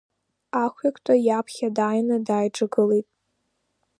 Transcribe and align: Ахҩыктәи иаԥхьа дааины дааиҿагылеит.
Ахҩыктәи 0.63 1.19
иаԥхьа 1.27 1.69
дааины 1.75 2.17
дааиҿагылеит. 2.27 3.07